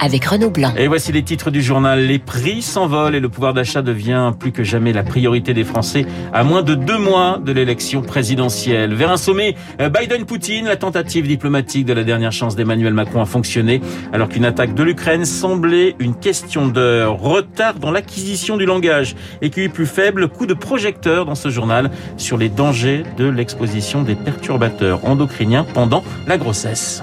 [0.00, 0.72] avec Renaud Blanc.
[0.76, 2.06] Et voici les titres du journal.
[2.06, 6.06] Les prix s'envolent et le pouvoir d'achat devient plus que jamais la priorité des Français
[6.32, 8.94] à moins de deux mois de l'élection présidentielle.
[8.94, 13.26] Vers un sommet euh, Biden-Poutine, la tentative diplomatique de la dernière chance d'Emmanuel Macron a
[13.26, 13.80] fonctionné
[14.12, 17.20] alors qu'une attaque de l'Ukraine semblait une question d'heure.
[17.20, 21.90] Retard dans l'acquisition du langage et QI plus faible, coup de projecteur dans ce journal
[22.16, 27.02] sur les dangers de l'exposition des perturbateurs endocriniens pendant la grossesse.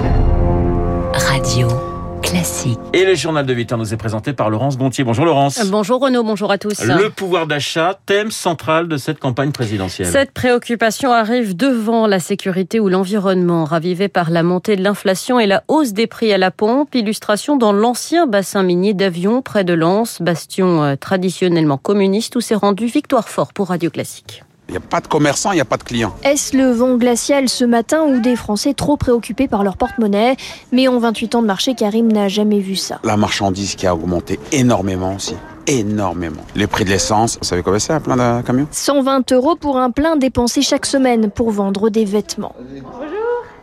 [1.14, 1.87] Radio.
[2.30, 2.78] Classique.
[2.92, 5.06] Et le journal de 8 heures nous est présenté par Laurence Gontier.
[5.06, 5.66] Bonjour Laurence.
[5.68, 6.84] Bonjour Renaud, bonjour à tous.
[6.84, 10.08] Le pouvoir d'achat, thème central de cette campagne présidentielle.
[10.08, 15.48] Cette préoccupation arrive devant la sécurité ou l'environnement, ravivée par la montée de l'inflation et
[15.48, 16.96] la hausse des prix à la pompe.
[16.96, 22.56] Illustration dans l'ancien bassin minier d'Avion près de Lens, bastion euh, traditionnellement communiste où s'est
[22.56, 24.44] rendu Victoire Fort pour Radio Classique.
[24.70, 26.14] Il n'y a pas de commerçants, il n'y a pas de clients.
[26.24, 30.36] Est-ce le vent glacial ce matin ou des Français trop préoccupés par leur porte-monnaie
[30.72, 33.00] Mais en 28 ans de marché, Karim n'a jamais vu ça.
[33.04, 35.36] La marchandise qui a augmenté énormément aussi
[35.68, 36.42] énormément.
[36.56, 39.78] Les prix de l'essence, vous savez combien c'est un plein de camion 120 euros pour
[39.78, 42.56] un plein dépensé chaque semaine pour vendre des vêtements.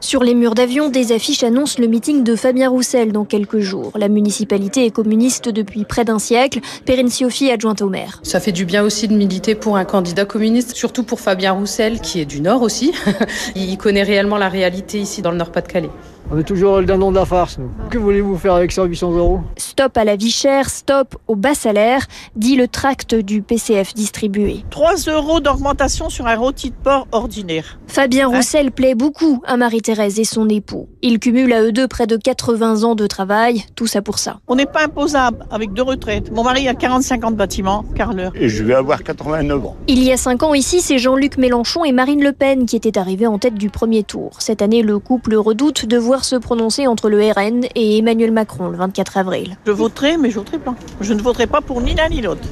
[0.04, 3.90] Sur les murs d'avion, des affiches annoncent le meeting de Fabien Roussel dans quelques jours.
[3.96, 6.60] La municipalité est communiste depuis près d'un siècle.
[6.84, 8.20] Perrine Siofi, adjointe au maire.
[8.22, 12.02] Ça fait du bien aussi de militer pour un candidat communiste, surtout pour Fabien Roussel,
[12.02, 12.92] qui est du Nord aussi.
[13.56, 15.88] Il connaît réellement la réalité ici dans le Nord-Pas-de-Calais.
[16.30, 17.70] On est toujours le dindon de la farce, nous.
[17.90, 19.40] Que voulez-vous faire avec 100 800 euros?
[19.56, 24.64] Stop à la vie chère, stop au bas salaire, dit le tract du PCF distribué.
[24.70, 27.78] 3 euros d'augmentation sur un rôti de porc ordinaire.
[27.86, 30.88] Fabien Roussel plaît beaucoup à Marie-Thérèse et son époux.
[31.06, 34.38] Ils cumulent à eux deux près de 80 ans de travail, tout ça pour ça.
[34.48, 36.32] On n'est pas imposable avec deux retraites.
[36.32, 38.32] Mon mari a 45 ans de bâtiment, Carleur.
[38.34, 39.76] Et je vais avoir 89 ans.
[39.86, 42.96] Il y a 5 ans ici, c'est Jean-Luc Mélenchon et Marine Le Pen qui étaient
[42.96, 44.30] arrivés en tête du premier tour.
[44.38, 48.70] Cette année, le couple redoute de voir se prononcer entre le RN et Emmanuel Macron
[48.70, 49.58] le 24 avril.
[49.66, 50.74] Je voterai, mais je voterai pas.
[51.02, 52.48] Je ne voterai pas pour ni l'un ni l'autre.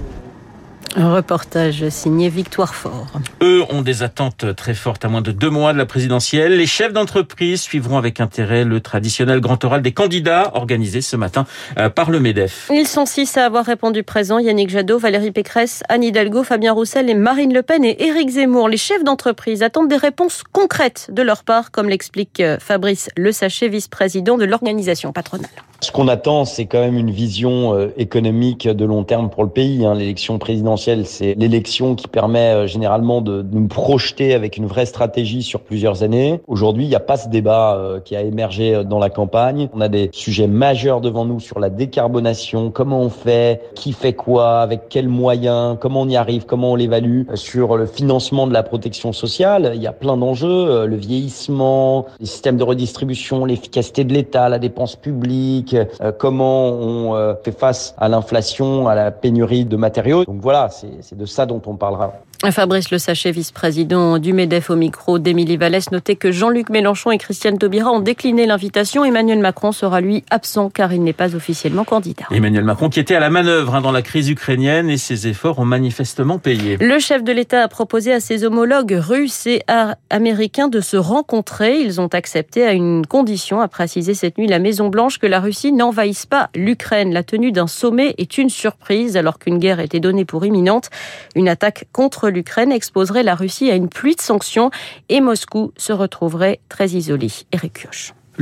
[0.94, 3.06] Un reportage signé Victoire Fort.
[3.42, 6.58] Eux ont des attentes très fortes à moins de deux mois de la présidentielle.
[6.58, 11.46] Les chefs d'entreprise suivront avec intérêt le traditionnel grand oral des candidats organisé ce matin
[11.78, 12.70] euh, par le MEDEF.
[12.70, 14.38] Ils sont six à avoir répondu présent.
[14.38, 18.68] Yannick Jadot, Valérie Pécresse, Anne Hidalgo, Fabien Roussel et Marine Le Pen et Éric Zemmour.
[18.68, 23.32] Les chefs d'entreprise attendent des réponses concrètes de leur part, comme l'explique euh, Fabrice Le
[23.32, 25.48] Sachet, vice-président de l'organisation patronale.
[25.82, 29.50] Ce qu'on attend, c'est quand même une vision euh, économique de long terme pour le
[29.50, 29.84] pays.
[29.84, 29.96] Hein.
[29.96, 35.42] L'élection présidentielle, c'est l'élection qui permet euh, généralement de nous projeter avec une vraie stratégie
[35.42, 36.40] sur plusieurs années.
[36.46, 39.68] Aujourd'hui, il n'y a pas ce débat euh, qui a émergé dans la campagne.
[39.74, 44.12] On a des sujets majeurs devant nous sur la décarbonation, comment on fait, qui fait
[44.12, 48.52] quoi, avec quels moyens, comment on y arrive, comment on l'évalue, sur le financement de
[48.52, 49.72] la protection sociale.
[49.74, 54.60] Il y a plein d'enjeux, le vieillissement, les systèmes de redistribution, l'efficacité de l'État, la
[54.60, 60.24] dépense publique euh, comment on euh, fait face à l'inflation, à la pénurie de matériaux.
[60.24, 62.14] Donc voilà, c'est de ça dont on parlera.
[62.50, 67.18] Fabrice Le Sachet, vice-président du MEDEF au micro d'Émilie Vallès, notait que Jean-Luc Mélenchon et
[67.18, 69.04] Christiane Taubira ont décliné l'invitation.
[69.04, 72.24] Emmanuel Macron sera lui absent car il n'est pas officiellement candidat.
[72.32, 75.60] Emmanuel Macron qui était à la manœuvre hein, dans la crise ukrainienne et ses efforts
[75.60, 76.78] ont manifestement payé.
[76.80, 79.62] Le chef de l'État a proposé à ses homologues russes et
[80.10, 81.80] américains de se rencontrer.
[81.80, 85.70] Ils ont accepté à une condition, a précisé cette nuit la Maison-Blanche, que la Russie
[85.70, 87.12] n'envahisse pas l'Ukraine.
[87.12, 90.90] La tenue d'un sommet est une surprise alors qu'une guerre était donnée pour imminente.
[91.36, 94.70] Une attaque contre l'Ukraine exposerait la Russie à une pluie de sanctions
[95.08, 97.28] et Moscou se retrouverait très isolé.
[97.52, 97.86] Eric.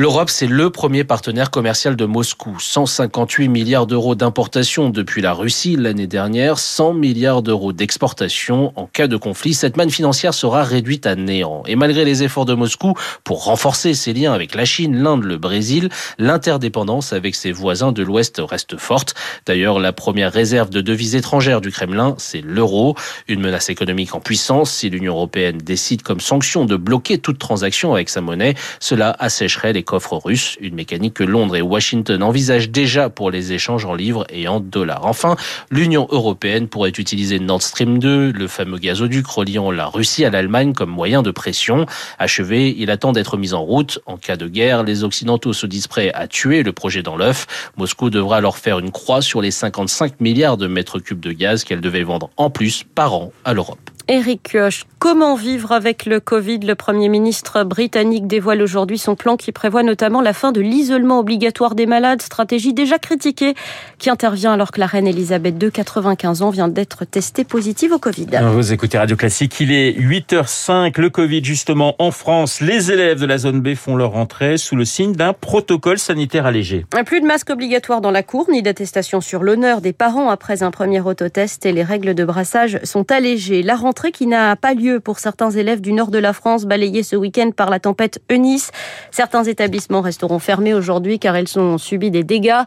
[0.00, 2.59] L'Europe, c'est le premier partenaire commercial de Moscou.
[2.59, 8.72] 158 milliards d'euros d'importation depuis la Russie l'année dernière, 100 milliards d'euros d'exportation.
[8.77, 11.65] En cas de conflit, cette manne financière sera réduite à néant.
[11.66, 12.94] Et malgré les efforts de Moscou
[13.25, 18.02] pour renforcer ses liens avec la Chine, l'Inde, le Brésil, l'interdépendance avec ses voisins de
[18.02, 19.14] l'Ouest reste forte.
[19.44, 22.97] D'ailleurs, la première réserve de devises étrangères du Kremlin, c'est l'euro.
[23.29, 24.73] Une menace économique en puissance.
[24.73, 29.75] Si l'Union européenne décide comme sanction de bloquer toute transaction avec sa monnaie, cela assécherait
[29.75, 33.94] les coffres russes, une mécanique que Londres et Washington envisagent déjà pour les échanges en
[33.94, 35.04] livres et en dollars.
[35.04, 35.34] Enfin,
[35.69, 40.75] l'Union européenne pourrait utiliser Nord Stream 2, le fameux gazoduc reliant la Russie à l'Allemagne
[40.75, 41.87] comme moyen de pression.
[42.20, 43.98] Achevé, il attend d'être mis en route.
[44.06, 47.72] En cas de guerre, les Occidentaux se disent prêts à tuer le projet dans l'œuf.
[47.76, 51.64] Moscou devra alors faire une croix sur les 55 milliards de mètres cubes de gaz
[51.64, 53.90] qu'elle devait vendre en plus par an à l'Europe.
[54.12, 56.58] Eric Kioch, Comment vivre avec le Covid?
[56.58, 61.20] Le Premier ministre britannique dévoile aujourd'hui son plan qui prévoit notamment la fin de l'isolement
[61.20, 63.55] obligatoire des malades, stratégie déjà critiquée,
[63.99, 67.99] qui intervient alors que la reine Elisabeth II, 95 ans, vient d'être testée positive au
[67.99, 68.26] Covid.
[68.52, 72.61] Vous écoutez Radio Classique, il est 8h05, le Covid justement en France.
[72.61, 76.44] Les élèves de la zone B font leur rentrée sous le signe d'un protocole sanitaire
[76.44, 76.85] allégé.
[77.06, 80.70] Plus de masque obligatoire dans la cour, ni d'attestation sur l'honneur des parents après un
[80.70, 83.62] premier autotest et les règles de brassage sont allégées.
[83.62, 87.02] La rentrée qui n'a pas lieu pour certains élèves du nord de la France balayés
[87.02, 88.72] ce week-end par la tempête Eunice.
[89.10, 92.62] Certains établissements resteront fermés aujourd'hui car ils ont subi des dégâts.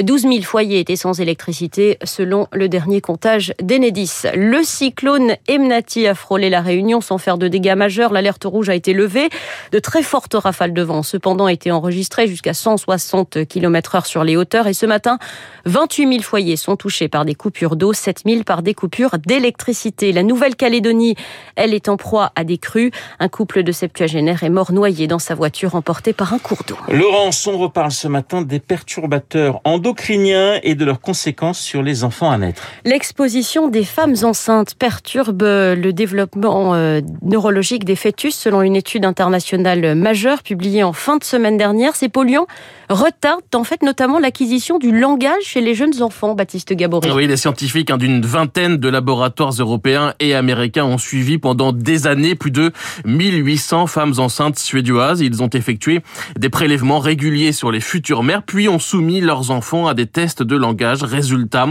[0.00, 4.22] 12 000 foyers étaient sans électricité selon le dernier comptage d'Enedis.
[4.34, 8.12] Le cyclone Emnati a frôlé la Réunion sans faire de dégâts majeurs.
[8.12, 9.28] L'alerte rouge a été levée.
[9.72, 14.36] De très fortes rafales de vent cependant été enregistrées jusqu'à 160 km heure sur les
[14.36, 15.18] hauteurs et ce matin,
[15.64, 20.12] 28 000 foyers sont touchés par des coupures d'eau, 7 000 par des coupures d'électricité.
[20.12, 21.16] La Nouvelle-Calédonie,
[21.56, 22.90] elle est en proie à des crues.
[23.18, 26.76] Un couple de septuagénaires est mort noyé dans sa voiture emporté par un cours d'eau.
[26.88, 32.30] Laurence, on reparle ce matin des perturbateurs endocriniens et de leurs conséquences sur les enfants
[32.30, 32.62] à naître.
[32.84, 39.94] L'exposition des femmes enceintes perturbe le développement euh, neurologique des fœtus selon une étude internationale
[39.94, 41.96] majeure publiée en fin de semaine dernière.
[41.96, 42.46] Ces polluants
[42.88, 47.10] retardent en fait notamment l'acquisition du langage chez les jeunes enfants, Baptiste Gabory.
[47.10, 52.06] Oui, les scientifiques hein, d'une vingtaine de laboratoires européens et américains ont suivi pendant des
[52.06, 52.72] années plus de
[53.04, 55.20] 1800 femmes enceintes suédoises.
[55.20, 56.00] Ils ont effectué
[56.38, 60.42] des prélèvements réguliers sur les futures mères, puis ont soumis leurs enfants à des tests
[60.42, 61.02] de langage.
[61.02, 61.68] Résultat,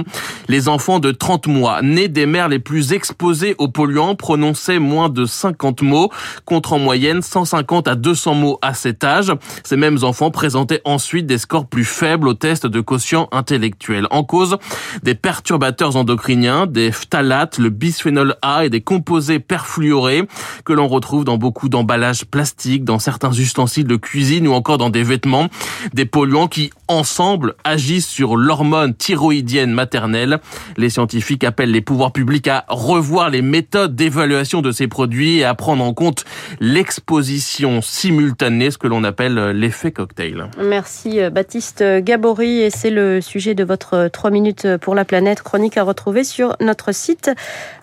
[0.48, 5.10] les enfants de 30 mois, nés des mères les plus exposées aux polluants, prononçaient moins
[5.10, 6.10] de 50 mots,
[6.46, 9.32] contre en moyenne 150 à 200 mots à cet âge.
[9.64, 14.08] Ces mêmes enfants présentaient ensuite des scores plus faibles aux tests de quotient intellectuel.
[14.12, 14.58] En cause,
[15.04, 19.40] des perturbateurs endocriniens, des phtalates, le bisphénol A et des composés
[19.76, 20.24] perfluorés
[20.64, 24.90] que l'on retrouve dans beaucoup d'emballages plastiques, dans certains ustensiles de cuisine ou encore dans
[24.90, 25.48] des vêtements.
[25.94, 30.40] Des polluants qui, ensemble, agissent sur l'hormone thyroïdienne maternelle.
[30.78, 35.44] Les scientifiques appellent les pouvoirs publics à revoir les méthodes d'évaluation de ces produits et
[35.44, 36.24] à prendre en compte
[36.62, 40.48] l'exposition simultanée, ce que l'on appelle l'effet cocktail.
[40.58, 45.78] Merci Baptiste Gabory et c'est le sujet de votre 3 minutes pour la planète chronique
[45.78, 47.30] à retrouver sur notre site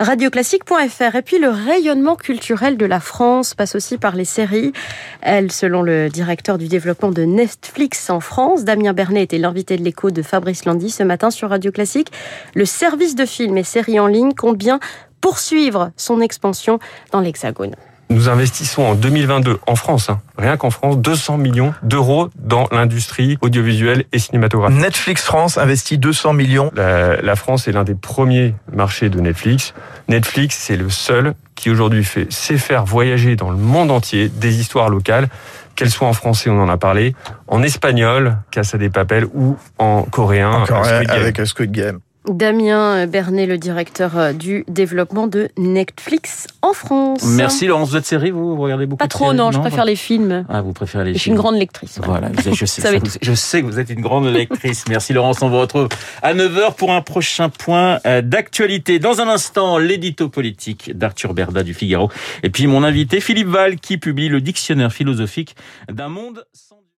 [0.01, 1.17] radioclassique.fr.
[1.17, 1.51] Et puis le
[1.83, 4.73] rayonnement culturel de la France passe aussi par les séries.
[5.21, 9.83] Elle, selon le directeur du développement de Netflix en France, Damien Bernet était l'invité de
[9.83, 12.13] l'écho de Fabrice Landy ce matin sur Radio Classique.
[12.55, 14.79] Le service de films et séries en ligne compte bien
[15.21, 16.79] poursuivre son expansion
[17.11, 17.75] dans l'Hexagone.
[18.13, 23.39] Nous investissons en 2022 en France, hein, rien qu'en France, 200 millions d'euros dans l'industrie
[23.41, 24.79] audiovisuelle et cinématographique.
[24.79, 26.71] Netflix France investit 200 millions.
[26.75, 29.73] La, la France est l'un des premiers marchés de Netflix.
[30.09, 34.61] Netflix, c'est le seul qui aujourd'hui fait sait faire voyager dans le monde entier des
[34.61, 35.29] histoires locales
[35.75, 37.15] qu'elles soient en français, on en a parlé,
[37.47, 41.21] en espagnol, Casa des Papel, ou en coréen, en coréen Squid Game.
[41.21, 42.01] avec Squid Game.
[42.29, 47.25] Damien Bernet, le directeur du développement de Netflix en France.
[47.25, 49.37] Merci Laurence, vous êtes série, vous, vous regardez beaucoup Pas de trop, séries?
[49.37, 50.45] non, je préfère les films.
[50.49, 51.99] Ah, vous préférez les Je suis films une grande lectrice.
[52.03, 52.91] Voilà, je, sais, ça,
[53.21, 54.85] je sais que vous êtes une grande lectrice.
[54.89, 55.89] Merci Laurence, on vous retrouve
[56.23, 58.99] à 9h pour un prochain point euh, d'actualité.
[58.99, 62.11] Dans un instant, l'édito politique d'Arthur Berda du Figaro.
[62.43, 65.57] Et puis mon invité Philippe Val qui publie le dictionnaire philosophique
[65.91, 66.82] d'un monde sans...